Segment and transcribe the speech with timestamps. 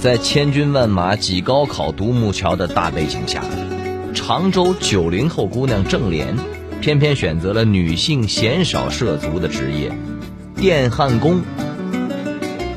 [0.00, 3.44] 在千军万马挤高考独木桥的大背景下，
[4.14, 6.34] 常州九零后姑娘郑莲，
[6.80, 9.92] 偏偏选择了女性鲜少涉足的职业——
[10.56, 11.42] 电焊工。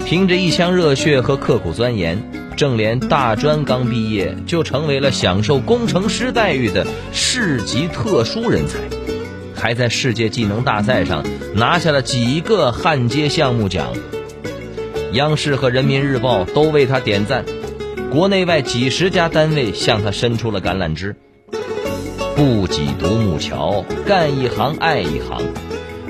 [0.04, 2.22] 凭着一腔热血和刻苦钻研，
[2.58, 8.80] 郑莲大专刚毕业就成为了享受工程师待遇的市级特殊人才，
[9.56, 11.24] 还在世界技能大赛上
[11.56, 13.94] 拿下了几个焊接项目奖。
[15.14, 17.46] 央视和人民日报都为他点赞，
[18.12, 21.16] 国内外几十家单位向他伸出了橄榄枝。
[22.36, 25.40] 不挤独木桥，干一行爱一行。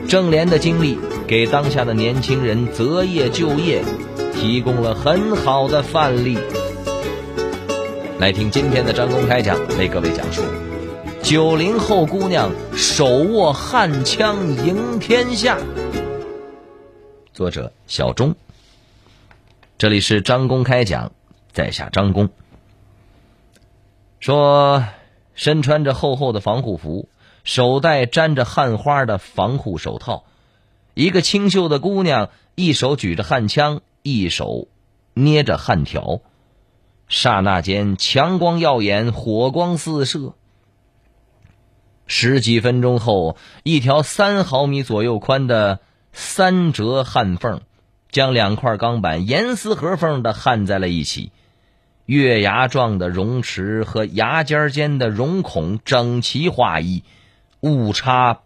[0.08, 3.84] 郑莲的经历给当下的年轻人择业就业
[4.34, 6.38] 提供了很好的范例。
[8.20, 10.41] 来听今天的张公开讲，为各位讲述：
[11.22, 15.58] 九零后姑娘手握焊枪赢天下。
[17.34, 18.34] 作者小钟。
[19.84, 21.12] 这里是张公开讲，
[21.52, 22.30] 在下张公。
[24.22, 24.85] 说，
[25.34, 27.10] 身穿着厚厚的防护服，
[27.44, 30.24] 手戴沾着焊花的防护手套，
[30.94, 34.70] 一个清秀的姑娘，一手举着焊枪，一手
[35.16, 36.22] 捏着焊条，
[37.10, 40.34] 刹那间强光耀眼，火光四射。
[42.07, 45.82] 十几分钟后，一条三毫米左右宽的
[46.13, 47.60] 三折焊缝。
[48.14, 51.32] 将两块钢板严丝合缝的焊在了一起，
[52.06, 57.04] 月牙状的熔池和牙尖间的熔孔整齐划一，
[57.60, 58.41] 误差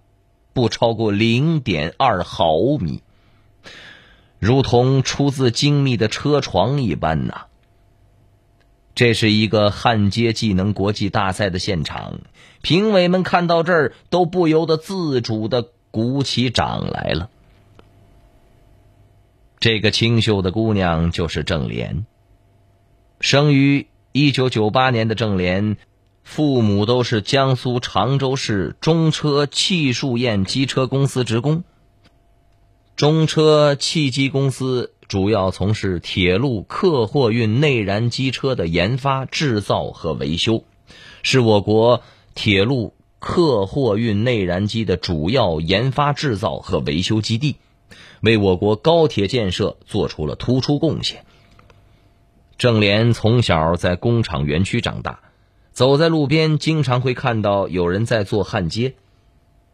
[0.53, 3.03] 不超过零点二毫米，
[4.39, 7.41] 如同出自精密的车床一般呐。
[8.95, 12.21] 这是一个焊接技能国际大赛的现场，
[12.61, 17.29] 评委们看到这儿都不由得自主的鼓起掌来了。
[19.59, 22.05] 这个清秀的姑娘就是郑莲。
[23.19, 25.77] 生于一九九八年的郑莲，
[26.23, 31.63] 父母都是江苏常州市中车汽数验机车公司职工。
[32.95, 40.65] 中车汽机公司主要从事铁路客货运内燃机车的研发、制造和维修，
[41.23, 42.03] 是我国
[42.35, 47.55] 铁路客货运内燃机的主要研发、制造和维修基地。
[48.21, 51.25] 为我国高铁建设做出了突出贡献。
[52.57, 55.19] 郑莲从小在工厂园区长大，
[55.71, 58.95] 走在路边经常会看到有人在做焊接。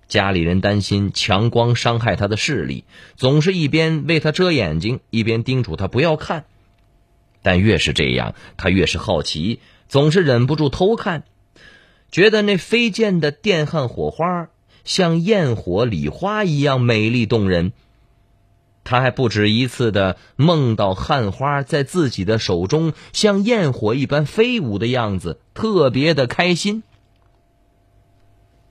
[0.09, 2.83] 家里人担心强光伤害他的视力，
[3.15, 6.43] 总是一边为他遮眼睛，一边叮嘱他不要看。
[7.41, 11.23] 但越是这样，他越是好奇，总是忍不住偷看，
[12.11, 14.49] 觉得那飞溅的电焊火花
[14.83, 17.71] 像焰火礼花一样美丽动人。
[18.83, 26.83] 他还不止一次的梦到焊花在自己的手中像焰火一般飞舞的样子，特别的开心。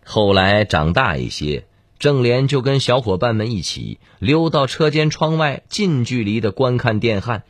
[0.05, 1.67] 后来长大一些，
[1.99, 7.45] 郑莲就跟小伙伴们一起溜到车间窗外，近距离的观看电焊。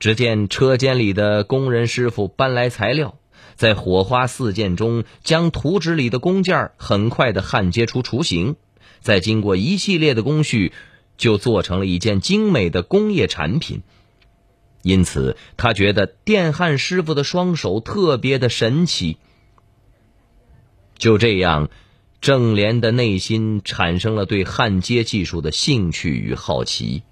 [0.00, 3.14] 只见车间里的工人师傅搬来材料，
[3.54, 8.56] 在火花四溅中，将图纸里的工件很快的焊接出雏形，
[9.00, 10.72] 再经过一系列的工序。
[11.16, 13.82] 就做成了一件精美的工业产品，
[14.82, 19.18] 因此他觉得电焊师傅的双手特别的神奇。
[20.98, 21.68] 就这样，
[22.20, 27.02] 郑莲的内心产生了对焊接技术的兴趣与好奇。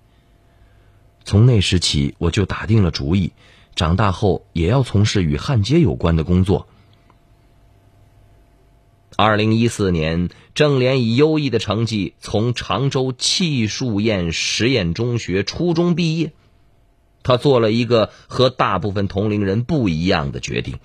[1.25, 3.32] 从那时起，我就打定了主意，
[3.75, 6.69] 长大后也要从事与焊接有关的工作。
[9.22, 16.32] 二零一四年，郑莲以优异的成绩从常州汽数验实验中学初中毕业。
[17.22, 20.78] 他做了一个和大部分同龄人不一样的决定，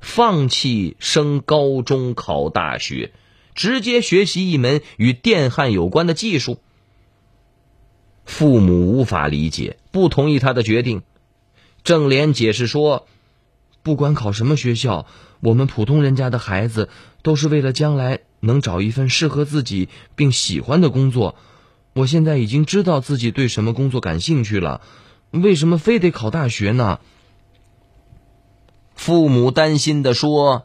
[0.00, 3.10] 放弃升高中考大学，
[3.56, 6.60] 直接学习一门与电焊有关的技术。
[8.24, 11.02] 父母无法理解，不同意他的决定。
[11.82, 13.08] 郑莲解释说。
[13.84, 15.06] 不管考什么学校，
[15.42, 16.88] 我们普通人家的孩子
[17.22, 21.34] 都是为了将来能找一份适合自己并喜欢的工作。
[21.94, 24.82] 我现在已经知道自己对什么工作感兴趣了，
[25.32, 27.00] 为什么非得考大学呢？
[28.94, 30.64] 父母担心的说：“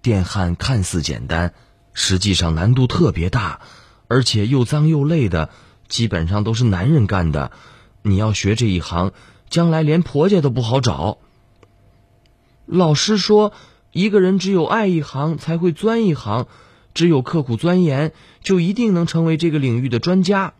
[0.00, 1.52] 电焊看似简单，
[1.92, 3.60] 实际上难度特别大，
[4.06, 5.50] 而且又脏又累的，
[5.88, 7.50] 基本上都是男人干的。
[8.02, 9.12] 你要学这一行，
[9.50, 11.18] 将来连婆家都不好找。”
[12.64, 13.52] 老师说，
[13.98, 16.46] 一个人只有爱一行，才会钻一行；
[16.94, 18.12] 只有刻苦钻研，
[18.44, 20.54] 就一定能成为这个领域的专家。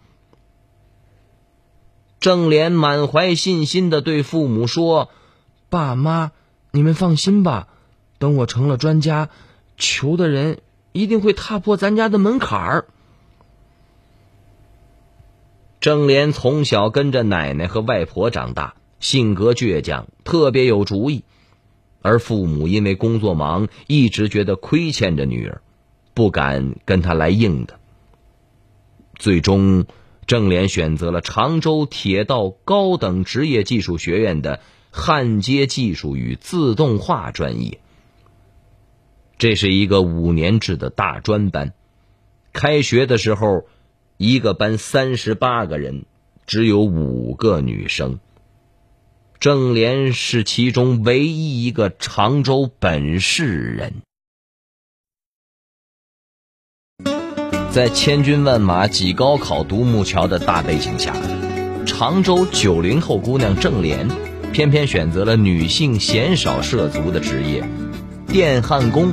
[2.19, 5.11] 郑莲满怀信心的对父母说
[5.70, 6.32] ：“爸妈，
[6.73, 7.69] 你们放心吧，
[8.19, 9.29] 等我成了专家，
[9.76, 10.58] 求的人
[10.90, 12.87] 一定会踏破咱家的门槛儿。”
[15.79, 21.23] 郑莲从小跟着奶奶和外婆长大，性格倔强，特别有主意。
[22.02, 25.62] 而父母因为工作忙，一直觉得亏欠着女儿，
[26.14, 27.78] 不敢跟她来硬的。
[29.16, 29.86] 最终。
[30.26, 34.60] 郑莲选择了常州铁道高等职业技术学院的
[34.90, 37.80] 焊接技术与自动化专业。
[39.38, 41.72] 这是一个五年制的大专班，
[42.52, 43.64] 开学的时候，
[44.18, 46.04] 一个班三十八个人，
[46.44, 48.20] 只有五个女生。
[49.40, 54.02] 郑莲是其中唯一一个常州本市人。
[57.70, 61.14] 在千军万马挤高考独木桥的大背景下，
[61.87, 64.08] 常州九零后姑娘郑莲，
[64.52, 67.62] 偏偏选择了女性鲜少涉足的职业——
[68.26, 69.12] 电焊工。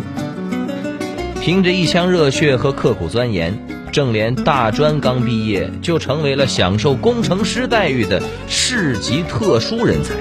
[1.39, 10.15] 凭着一腔热血和刻苦钻研，郑莲大专刚毕业就成为了享受工程师待遇的市级特殊人才，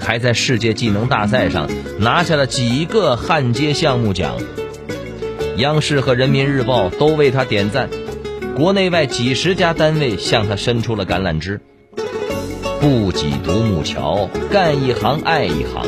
[0.00, 1.68] 还在世界技能大赛上
[1.98, 4.38] 拿下了几个焊接项目奖。
[5.58, 7.90] 央视和人民日报都为他点赞，
[8.56, 11.60] 国内外几十家单位向他伸出了橄榄枝。
[12.80, 15.86] 不挤独木桥，干一行爱一行。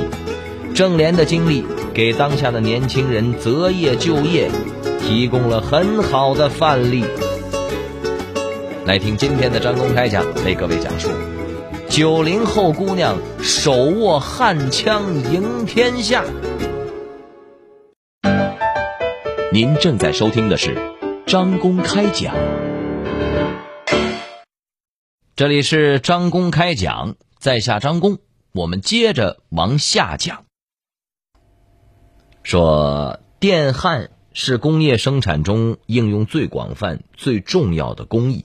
[0.75, 1.65] 郑莲的经历
[1.95, 4.51] 给当下的年轻人择业就业
[5.07, 7.05] 提供了很好的范例。
[8.85, 11.09] 来听今天的张公开讲，为各位讲述：
[11.89, 16.25] 九零后姑娘手握焊枪赢天下。
[19.53, 20.77] 您正在收听的是
[21.25, 22.35] 张公开讲，
[25.37, 28.19] 这里是张公开讲，在下张公，
[28.53, 30.45] 我们接着往下讲。
[32.43, 38.45] 说电焊是工业生产中应用最广泛、最重要的工艺，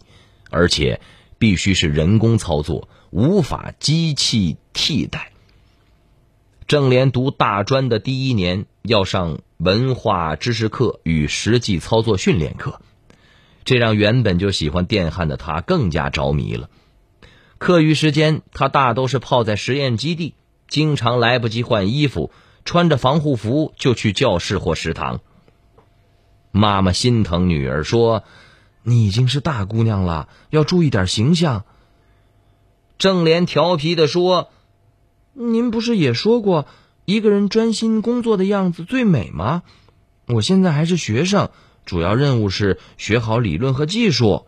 [0.49, 1.01] 而且
[1.37, 5.33] 必须是人工操作，无法机器替代。
[6.65, 9.39] 郑连读大专的第一年要上。
[9.57, 12.81] 文化知识课与实际操作训练课，
[13.63, 16.71] 这让原本就喜欢电焊的他更加着迷了。
[17.59, 20.33] 课余时间，他大都是泡在实验基地，
[20.67, 22.31] 经常来不及换衣服，
[22.65, 25.19] 穿着防护服就去教室或食堂。
[26.51, 28.23] 妈妈心疼女儿，说
[28.83, 31.65] ：“你已经是大姑娘了，要注意点形象。”
[32.99, 34.49] 郑莲调皮的说
[35.33, 36.67] ：“您不是也说过？”
[37.05, 39.63] 一个人专心工作的样子最美吗？
[40.27, 41.49] 我现在还是学生，
[41.83, 44.45] 主要任务是学好理论和技术。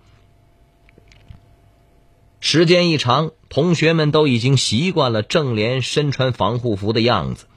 [2.39, 7.47] 时间一长，同学们都已经习惯了郑莲身穿防护服的样子。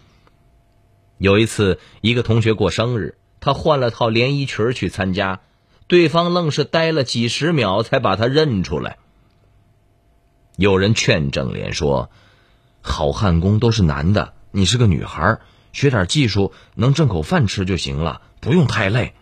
[1.18, 5.38] 有一次，一个同学过生日，他换了套连衣裙去参加，
[5.86, 8.98] 对方愣是呆了几十秒才把他认出来。
[10.56, 12.10] 有人劝郑莲说
[12.82, 15.38] ：“好汉工都是男的。”你是个女孩，
[15.72, 19.14] 学点技术能挣口饭吃就行了，不用太累。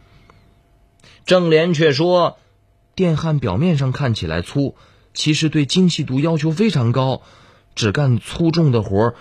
[1.26, 2.38] 郑莲却说
[2.96, 4.74] ：“电焊表面上看起来粗，
[5.12, 7.20] 其实对精细度要求非常高。
[7.74, 9.12] 只干粗重的活，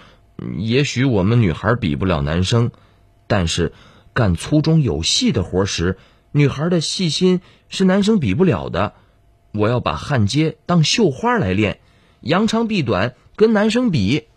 [0.58, 2.72] 也许我们女孩比不了男生，
[3.28, 3.74] 但是
[4.14, 5.98] 干粗中有细的活时，
[6.32, 8.94] 女孩的细心是男生比不了的。
[9.54, 11.80] 我要把焊接当绣花来练，
[12.22, 14.28] 扬长避短，跟男生比。”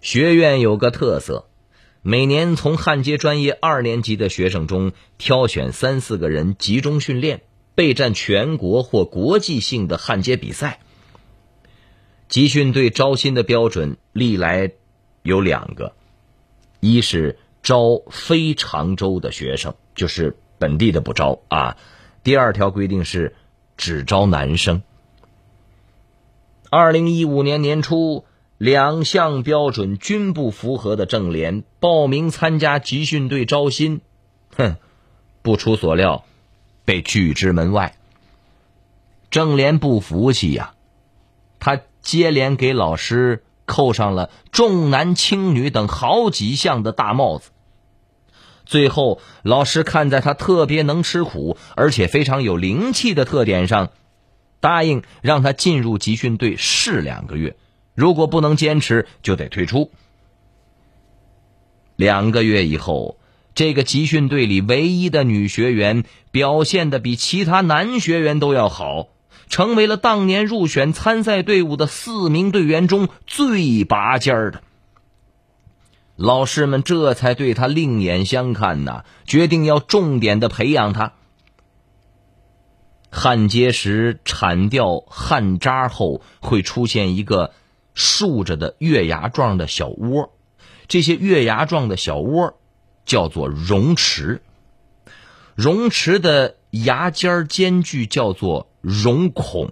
[0.00, 1.46] 学院有个特色，
[2.02, 7.42] 每年从焊接专业二年级的学生中挑选三四个人集中训练，
[7.74, 10.80] 备战全国或国际性的焊接比赛。
[12.28, 14.72] 集训队招新的标准历来
[15.22, 15.94] 有两个：
[16.80, 21.76] 一是招非常州的学生，就是本地的不招啊；
[22.24, 23.36] 第二条规定是
[23.76, 24.82] 只招男生。
[26.70, 28.24] 二零一五年年初。
[28.60, 34.02] 两项标准均不符合的郑莲报名参加集训队招新，
[34.54, 34.76] 哼，
[35.40, 36.26] 不出所料，
[36.84, 37.96] 被拒之门外。
[39.30, 40.74] 郑莲不服气呀，
[41.58, 47.50] 他接连给老师扣上了重男轻女等好几项的大帽子。
[48.66, 53.90] 最后，老师看在他特别能吃苦，而且非常有灵气的特点上，
[54.58, 57.56] 答应让他进入集训队试两个月。
[57.94, 59.90] 如果不能坚持，就得退出。
[61.96, 63.18] 两个月以后，
[63.54, 69.08] 这个集训队里唯一的女学员表现的比其他男学员都要好，
[69.50, 74.62] 成为了当年入选参赛队伍的四名队员中最拔尖儿的。
[76.16, 81.12] 老师们这才对他另眼相看呐，决定要重点的培养他。
[83.10, 87.52] 焊接时铲掉焊渣后，会出现一个
[87.92, 90.32] 竖着的月牙状的小窝，
[90.86, 92.60] 这些月牙状的小窝
[93.04, 94.42] 叫做熔池。
[95.56, 99.70] 熔池的牙尖间距叫做熔孔。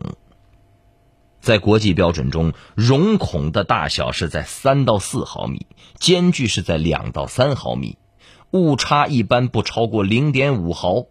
[1.40, 5.66] 在国际标准中，熔孔的大小是在三到四毫米，
[5.98, 7.98] 间距是在两到三毫米，
[8.50, 11.06] 误差一般不超过零点五毫，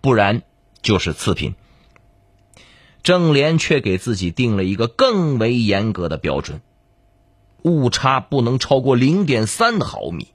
[0.00, 0.42] 不然。
[0.82, 1.56] 就是次品，
[3.02, 6.60] 郑莲却给自己定了一个更为严格的标准，
[7.62, 10.28] 误差不能超过零点三毫米。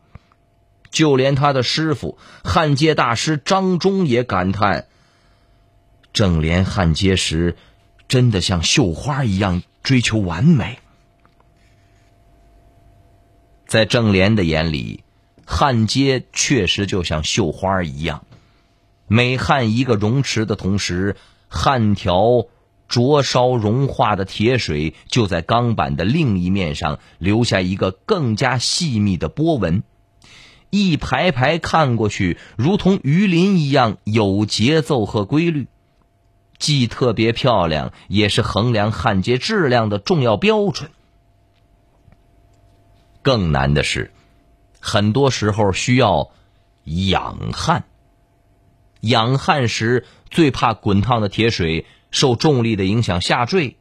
[0.90, 4.88] 就连他的师傅焊接大师张忠也感叹：
[6.14, 7.56] 郑莲焊接时
[8.08, 10.80] 真的像绣花一样追求完美。
[13.66, 15.04] 在郑莲的眼里，
[15.46, 18.26] 焊接确实就像绣花一样。
[19.08, 21.16] 每焊一个熔池的同时，
[21.48, 22.48] 焊条
[22.90, 29.84] 灼烧融化的铁水就在钢板的另一面上留下一个更加细密的波纹，
[30.70, 35.68] 一排排看过去，如同鱼鳞一样有节奏和规律，
[36.62, 40.92] 既特别漂亮，也是衡量焊接质量的重要标准。
[43.24, 44.12] 更难的是，
[44.80, 46.30] 很多时候需要
[46.84, 47.84] 养焊。
[49.00, 53.78] 养焊时最怕滚烫的铁水受重力的影响下坠，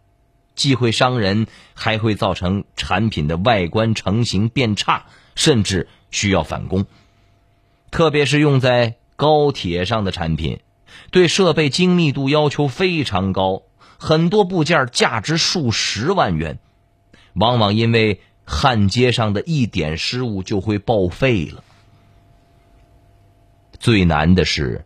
[0.54, 6.87] 既会伤人，还会造成产品的外观成型变差，甚至需要返工。
[7.90, 10.60] 特别是用在高铁上的产品，
[11.11, 13.62] 对设备精密度要求非常高，
[13.99, 16.59] 很多部件价值数十万元，
[17.35, 21.64] 往往因为焊接上的一点失误就会报废了。
[23.78, 24.85] 最难的是。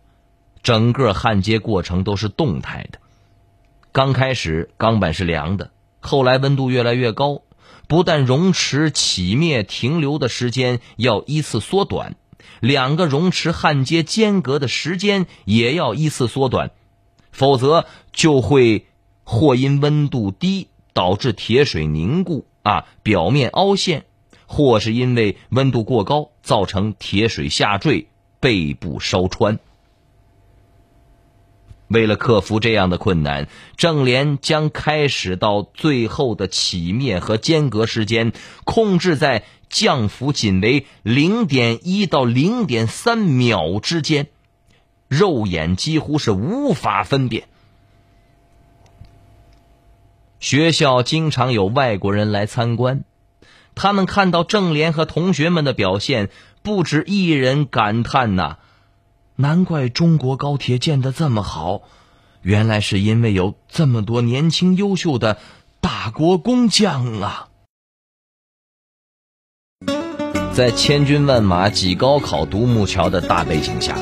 [0.62, 2.98] 整个焊接过程都是动态的，
[3.92, 7.42] 刚开始钢板是凉的，后来温度越来越高，
[7.86, 12.14] 不但熔池起灭停留的时间要依次缩短，
[12.60, 16.70] 两个熔池焊接间隔的时间也要依次缩短，
[17.30, 18.86] 否则就会
[19.24, 24.04] 或因温度低导致铁水凝固啊，表面凹陷，
[24.46, 28.08] 或是因为温度过高造成铁水下坠，
[28.40, 29.58] 背部烧穿。
[31.86, 33.46] 为了克服这样的困难，
[33.76, 38.32] 郑联将开始到最后的起灭和间隔时间
[38.64, 39.44] 控制在
[39.74, 44.28] 降幅仅为零点一到零点三秒之间，
[45.08, 47.48] 肉眼几乎是无法分辨。
[50.38, 53.02] 学校经常有外国人来参观，
[53.74, 56.30] 他们看到郑联和同学们的表现，
[56.62, 58.58] 不止一人感叹呐。
[59.34, 61.82] 难怪中国高铁建的这么好，
[62.42, 65.38] 原来是因为有这么多年轻优秀的
[65.80, 67.48] 大国工匠啊！
[70.54, 73.98] 在千军万马挤高考独木桥的大背景下，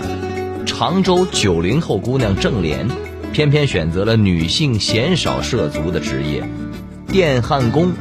[0.67, 2.87] 常州九零后姑娘郑莲，
[3.33, 6.45] 偏偏选择了女性鲜少涉足的职业——
[7.09, 7.95] 电焊工。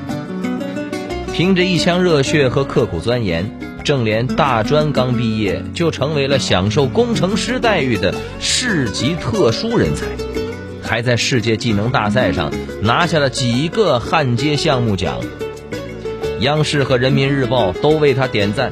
[1.31, 3.57] 凭着一腔热血和刻苦钻研。
[3.85, 10.05] 郑莲大专刚毕业，就成为了享受工程师待遇的市级特殊人才，
[10.83, 12.51] 还在世界技能大赛上
[12.83, 15.19] 拿下了几个焊接项目奖。
[16.41, 18.71] 央视和人民日报都为他点赞，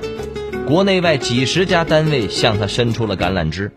[0.67, 3.71] 国内外几十家单位向他伸出了橄榄枝。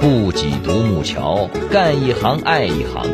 [0.00, 3.06] 不挤独木桥，干一行爱一行。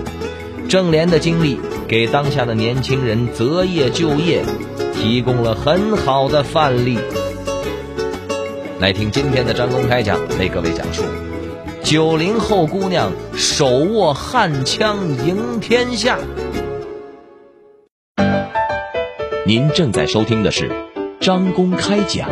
[0.68, 4.42] 郑莲的经历给当下的年轻人择业就业。
[4.96, 6.98] 提供了很好的范例。
[8.78, 11.02] 来听今天的张公开讲，为各位讲述：
[11.82, 16.18] 九零后姑娘手握焊枪赢天下。
[19.46, 20.70] 您正在收听的是
[21.20, 22.30] 张公开讲，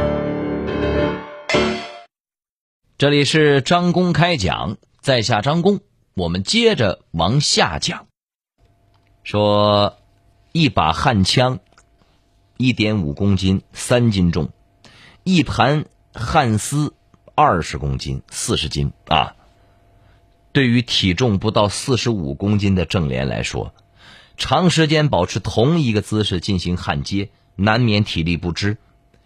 [2.97, 5.81] 这里是张公开讲，在下张公，
[6.15, 8.07] 我们接着往下讲。
[9.25, 9.99] 说
[10.53, 11.61] 一把焊枪。
[12.57, 14.47] 一点五公斤，三斤重；
[15.23, 16.95] 一盘焊丝，
[17.35, 19.35] 二十公斤，四十斤啊！
[20.53, 23.75] 对于体重不到四十五公斤的郑莲来说，
[24.37, 28.79] 长时间保持同一个姿势进行焊接，难免体力不支，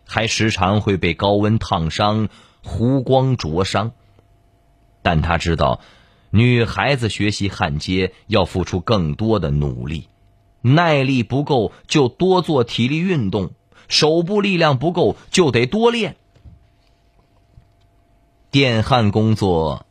[0.04, 2.28] 还时常会被高温烫伤、
[2.62, 3.92] 弧光灼伤。
[5.02, 5.80] 但他知道，
[6.30, 10.08] 女孩子学习焊接要付出更多的努力，
[10.60, 13.52] 耐力不够就多做体力运动，
[13.88, 16.16] 手部力量不够就得多练。
[18.50, 19.86] 电焊工作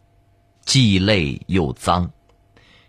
[0.65, 2.12] 既累又脏，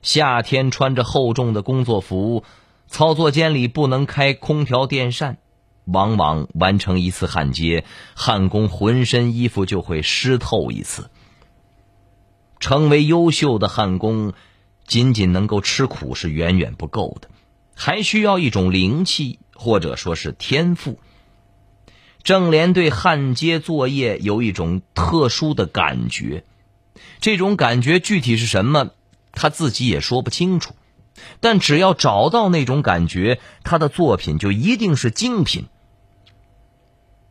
[0.03, 2.45] 夏天穿着厚重的工作服，
[2.87, 5.38] 操作间里不能开空调电扇，
[5.85, 7.85] 往往完成一次焊接，
[8.15, 11.11] 焊工浑身衣服就会湿透一次。
[12.59, 14.33] 成为优秀的焊工，
[14.87, 17.29] 仅仅能够吃苦是远远不够的，
[17.75, 20.99] 还需要一种灵气，或者说是天赋。
[22.23, 26.45] 郑莲对焊接作业有一种特殊的感觉，
[27.21, 28.91] 这种感觉具体是什么，
[29.37, 30.75] 他自己也说不清楚。
[31.40, 35.66] 但只要找到那种感觉，他的作品就一定是精品。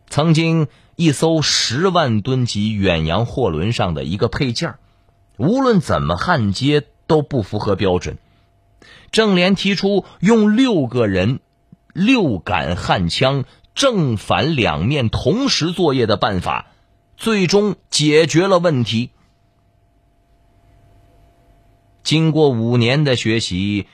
[0.10, 4.76] 曾经，一艘十万吨级远洋货轮上的一个配件
[5.38, 8.18] 无论怎么焊接都不符合标准。
[9.12, 11.40] 郑莲提出用六个人、
[11.94, 16.68] 六杆焊枪正反两面同时作业的办法，
[17.18, 19.12] 最终解决了问题。
[22.06, 23.88] 经过五年的学习，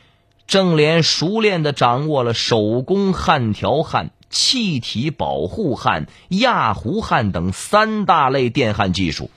[0.45, 9.31] 郑莲熟练的掌握了手工焊条焊、气体保护焊、压弧焊等三大类电焊技术。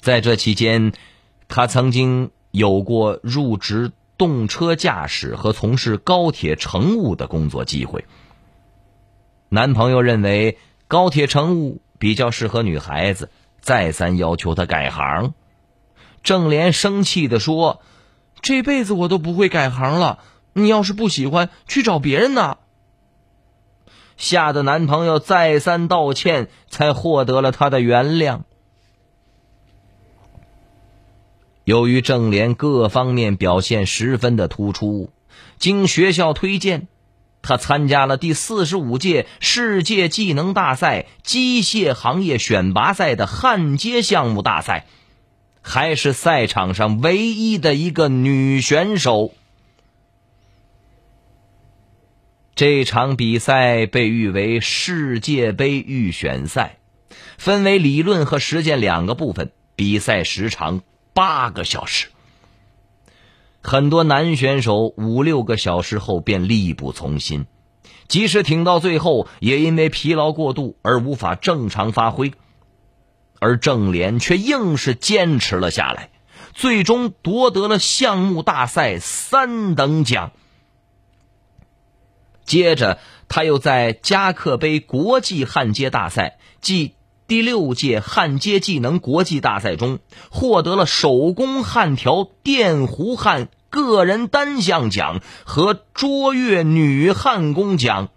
[0.00, 0.94] 在这期间，
[1.46, 8.06] 他曾经有过入职动车驾驶和从事高铁乘务的工作机会。
[9.50, 13.28] 男朋友认为高铁乘务比较适合女孩子，
[13.60, 15.34] 再三要求他改行。
[16.28, 17.80] 郑莲生气的说
[18.42, 20.18] ：“这辈子我都不会改行了，
[20.52, 22.58] 你要是不喜欢，去找别人呢。”
[24.18, 28.40] 吓得男朋友再三道歉，才获得了她的原谅。
[31.64, 35.08] 由于郑莲各方面表现十分的突出，
[35.58, 36.88] 经学校推荐，
[37.40, 44.86] 他参加了第四十五届世界技能大赛机械行业选拔赛的焊接项目大赛，
[45.68, 49.34] 还是赛场上唯一的一个女选手。
[52.54, 56.78] 这场比赛被誉为世界杯预选赛，
[57.36, 60.80] 分为理论和实践两个部分，比赛时长。
[61.12, 62.06] 八个小时，
[63.60, 67.46] 很多男选手五六个小时后便力不从心，
[68.06, 72.32] 即使挺到最后，也因为疲劳过度而无法正常发挥。
[73.38, 76.10] 而郑莲却硬是坚持了下来，
[76.54, 80.32] 最终夺得了项目大赛三等奖。
[82.44, 82.98] 接着，
[83.28, 86.94] 他又在加克杯国际焊接大赛即。
[87.26, 89.98] 第六届焊接技能国际大赛中，
[90.30, 98.08] 获得了手工焊条电弧焊个人单项奖和卓越女焊工奖。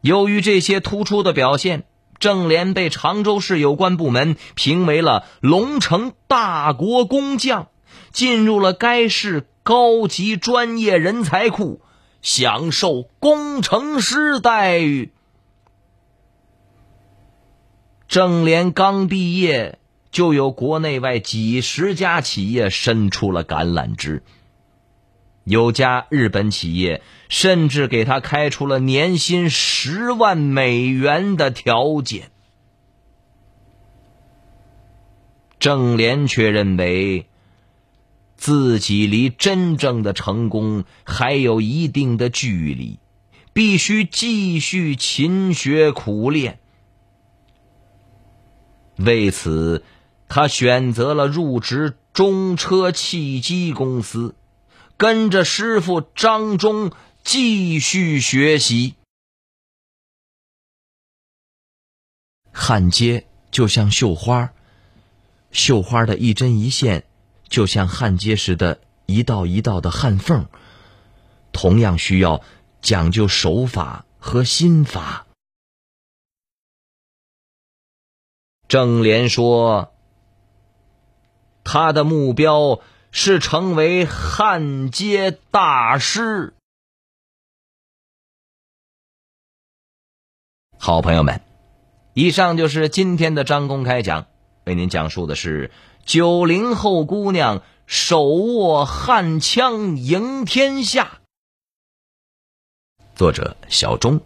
[0.00, 1.86] 由于这些突出的表现，
[2.18, 7.68] 郑莲被常州市有关部门评为了龙城大国工匠，
[8.12, 11.82] 进入了该市高级专业人才库，
[12.22, 15.12] 享受工程师待遇。
[18.06, 19.78] 郑莲刚毕业，
[20.10, 24.22] 就有国内外几十家企业伸出了橄榄枝。
[25.42, 27.02] 有家日本企业
[27.34, 32.30] 甚至给他开出了年薪十万美元的条件。
[35.58, 37.26] 郑莲却认为，
[38.36, 43.00] 自己离真正的成功还有一定的距离，
[43.52, 46.60] 必须继续勤学苦练。
[48.94, 49.82] 为此，
[50.28, 54.36] 他选择了入职中车汽机公司，
[54.96, 56.92] 跟着师傅张忠
[57.24, 58.94] 继续学习。
[62.52, 64.52] 焊接就像绣花，
[65.50, 67.06] 绣花的一针一线，
[67.48, 70.46] 就像焊接时的一道一道的焊缝，
[71.50, 72.44] 同样需要
[72.82, 75.26] 讲究手法和心法。
[78.68, 79.94] 郑莲说
[81.64, 86.54] ：“他的目标是成为焊接大师。”
[90.86, 91.40] 好朋友们，
[92.12, 94.26] 以上就是今天的张公开讲，
[94.64, 95.70] 为您讲述的是
[96.04, 101.20] 九零后姑娘手握焊枪赢天下。
[103.14, 104.20] 作者小钟，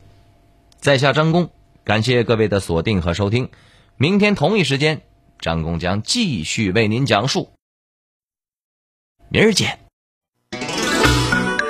[0.81, 1.51] 在下张工，
[1.85, 3.51] 感谢各位的锁定和收听。
[3.97, 5.03] 明天同一时间，
[5.39, 7.53] 张工将继续为您讲述。
[9.29, 9.79] 明儿见。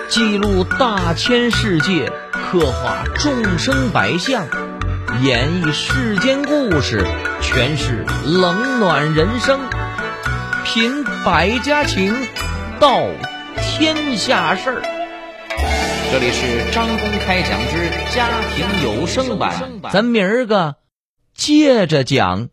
[0.09, 4.49] 记录大千世界，刻画众生百相，
[5.17, 7.05] 演绎世间故事，
[7.41, 9.59] 诠释冷暖人生，
[10.65, 12.15] 品百家情，
[12.79, 13.03] 道
[13.57, 14.83] 天下事儿。
[16.13, 20.77] 这里是张公开讲之家庭有声版，咱明儿个
[21.35, 22.49] 接着讲。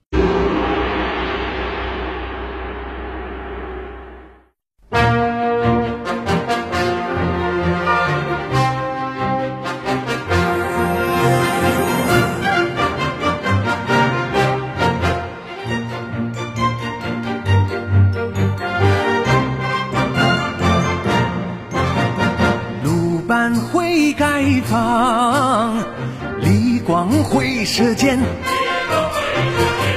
[27.66, 28.18] 射箭，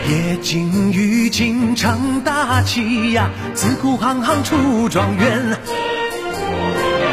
[0.09, 5.57] 夜景雨景成大器呀，自古行行出状元。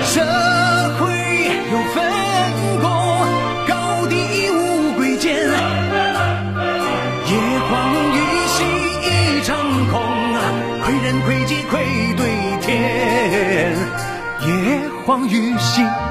[0.04, 0.21] 社
[0.97, 1.06] 会
[1.71, 2.04] 有分
[2.82, 2.89] 工，
[3.67, 4.15] 高低
[4.49, 5.36] 无贵贱。
[7.28, 7.34] 夜
[7.69, 7.73] 光
[8.15, 8.63] 雨夕
[9.04, 9.56] 一场
[9.91, 10.01] 空
[10.34, 10.38] 啊，
[10.84, 11.86] 窥人窥己窥
[12.17, 12.21] 对
[12.62, 13.75] 天。
[14.47, 14.49] 夜
[15.06, 15.84] 光雨夕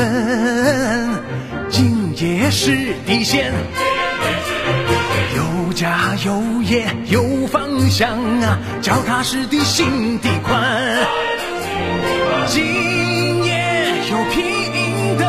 [0.00, 1.08] 分，
[1.68, 3.52] 敬业是底线，
[5.36, 7.60] 有家有业有方
[7.90, 8.08] 向
[8.40, 10.58] 啊，脚踏实地心地宽。
[12.46, 12.64] 敬
[13.44, 13.52] 业
[14.10, 14.42] 有品
[15.18, 15.26] 德，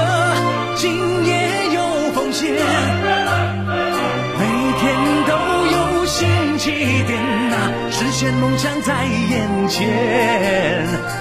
[0.78, 1.82] 敬业有
[2.14, 2.54] 奉献，
[4.40, 4.46] 每
[4.80, 4.96] 天
[5.28, 5.34] 都
[5.68, 6.72] 有新起
[7.06, 7.56] 点呐，
[7.92, 11.21] 实现梦想在眼前。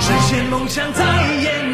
[0.00, 1.04] 实现梦想在
[1.42, 1.69] 眼。